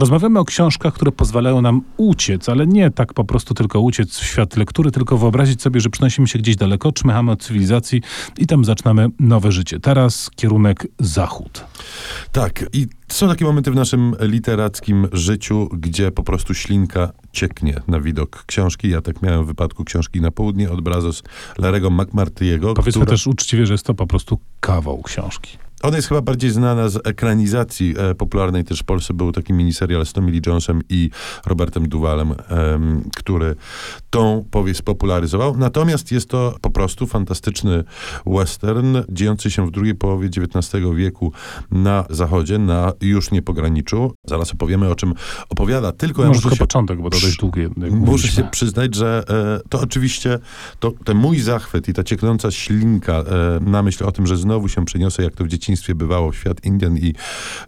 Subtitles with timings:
[0.00, 4.24] Rozmawiamy o książkach, które pozwalają nam uciec, ale nie tak po prostu tylko uciec w
[4.24, 8.02] świat lektury, tylko wyobrazić sobie, że przenosimy się gdzieś daleko, czmychamy od cywilizacji
[8.38, 9.80] i tam zaczynamy nowe życie.
[9.80, 11.64] Teraz kierunek zachód.
[12.32, 18.00] Tak, i są takie momenty w naszym literackim życiu, gdzie po prostu ślinka cieknie na
[18.00, 18.90] widok książki.
[18.90, 21.22] Ja tak miałem w wypadku książki Na południe od Brazos
[21.58, 22.74] Larego McMarty'ego.
[22.74, 23.16] Powiedzmy która...
[23.16, 25.58] też uczciwie, że jest to po prostu kawał książki.
[25.82, 29.14] Ona jest chyba bardziej znana z ekranizacji e, popularnej też w Polsce.
[29.14, 31.10] Był taki miniserial z Tommy Lee Jonesem i
[31.46, 32.34] Robertem Duvalem,
[33.16, 33.56] który
[34.10, 35.56] tą powieść spopularyzował.
[35.56, 37.84] Natomiast jest to po prostu fantastyczny
[38.26, 41.32] western, dziejący się w drugiej połowie XIX wieku
[41.70, 44.12] na zachodzie, na już nie pograniczu.
[44.26, 45.14] Zaraz opowiemy, o czym
[45.48, 45.92] opowiada.
[45.92, 47.68] Tylko Może ja tylko się, początek, bo to dość długie.
[47.76, 48.42] muszę mówiliśmy.
[48.42, 50.38] się przyznać, że e, to oczywiście
[50.80, 53.24] to, ten mój zachwyt i ta cieknąca ślinka e,
[53.60, 56.64] na myśl o tym, że znowu się przeniosę, jak to w dzieciństwie bywało, w świat
[56.64, 57.14] Indian i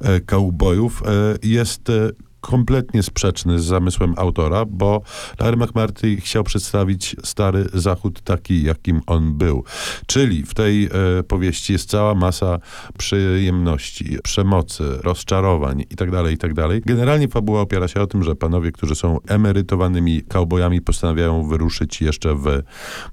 [0.00, 2.10] e, kaubojów, e, jest e,
[2.42, 5.02] kompletnie sprzeczny z zamysłem autora, bo
[5.40, 9.64] Larry McMurtry chciał przedstawić Stary Zachód taki, jakim on był.
[10.06, 12.58] Czyli w tej e, powieści jest cała masa
[12.98, 16.80] przyjemności, przemocy, rozczarowań itd., itd.
[16.80, 22.34] Generalnie fabuła opiera się o tym, że panowie, którzy są emerytowanymi kaubojami, postanawiają wyruszyć jeszcze
[22.34, 22.46] w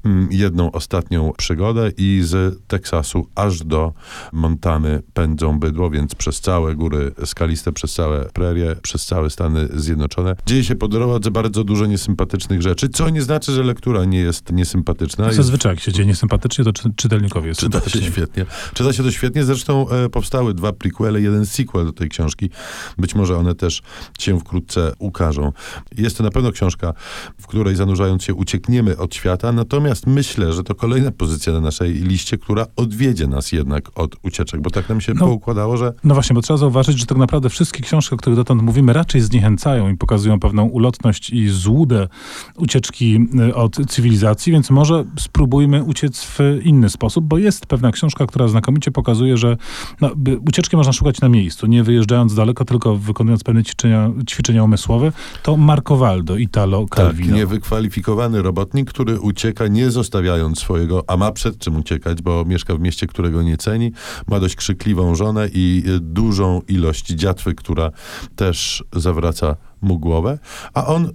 [0.06, 3.94] mm, jedną ostatnią przygodę i z Teksasu aż do
[4.34, 10.36] Montany pędzą bydło, więc przez całe góry skaliste, przez całe prerie, przez całe Stany Zjednoczone.
[10.46, 14.52] Dzieje się po drodze bardzo dużo niesympatycznych rzeczy, co nie znaczy, że lektura nie jest
[14.52, 15.26] niesympatyczna.
[15.26, 18.46] Jest- Zazwyczaj, jak się dzieje niesympatycznie, to czy, czytelnikowi jest Czyta się świetnie.
[18.74, 19.44] Czyta się to świetnie.
[19.44, 22.50] Zresztą e, powstały dwa prequele, jeden sequel do tej książki.
[22.98, 23.82] Być może one też
[24.20, 25.52] się wkrótce ukażą.
[25.98, 26.94] Jest to na pewno książka,
[27.42, 31.94] w której zanurzając się uciekniemy od świata, natomiast myślę, że to kolejna pozycja na naszej
[31.94, 35.20] liście, która odwiedzie nas jednak od ucieczek, bo tak nam się No.
[35.20, 38.62] poukładało, że No właśnie, bo trzeba zauważyć, że tak naprawdę wszystkie książki, o których dotąd
[38.62, 42.08] mówimy, raczej zniechęcają i pokazują pewną ulotność i złudę
[42.56, 48.26] ucieczki y, od cywilizacji, więc może spróbujmy uciec w inny sposób, bo jest pewna książka,
[48.26, 49.58] która znakomicie pokazuje, że
[50.02, 50.12] no,
[50.48, 55.12] ucieczki można szukać na miejscu, nie wyjeżdżając daleko, tylko wykonując pewne ćwiczenia, ćwiczenia umysłowe.
[55.44, 57.36] To Marco Valdo, Italo tak, Calvino.
[57.36, 62.80] niewykwalifikowany robotnik, który ucieka nie zostawiając swojego, a ma przed czym uciekać, bo mieszka w
[62.80, 63.92] mieście, którego nie ceni,
[64.28, 67.92] ma dość krzykliwą żonę i e, dużą ilość dziatwy, która
[68.36, 70.40] też zawraca mu głowę,
[70.74, 71.10] a on e,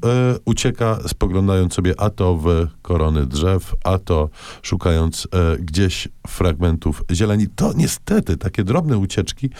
[0.45, 4.29] ucieka spoglądając sobie a to w korony drzew, a to
[4.63, 7.47] szukając e, gdzieś fragmentów zieleni.
[7.57, 9.51] To niestety takie drobne ucieczki,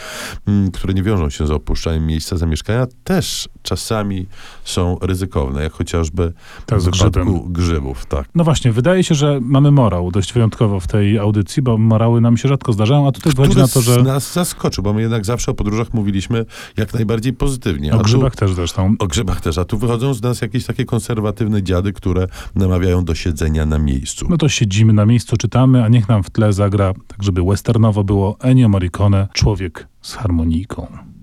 [0.49, 4.27] m, które nie wiążą się z opuszczaniem miejsca zamieszkania, też czasami
[4.65, 6.33] są ryzykowne, jak chociażby
[6.67, 7.53] Tak, w grzybem.
[7.53, 8.07] grzybów.
[8.07, 8.29] Tak.
[8.35, 12.37] No właśnie, wydaje się, że mamy morał dość wyjątkowo w tej audycji, bo morały nam
[12.37, 15.51] się rzadko zdarzają, a tutaj wychodzi na to, że nas zaskoczył, bo my jednak zawsze
[15.51, 16.45] o podróżach mówiliśmy
[16.77, 17.91] jak najbardziej pozytywnie.
[17.93, 18.94] o a tu- grzybach też zresztą.
[18.99, 23.15] O grzybach też, a tu wychodzą z nas jakieś takie konserwatywne dziady, które namawiają do
[23.15, 24.27] siedzenia na miejscu.
[24.31, 28.05] No to siedzimy na miejscu, czytamy, a niech nam w tle zagra, tak żeby westernowo
[28.05, 31.14] było Ennio Morricone, Człowiek z harmonijką.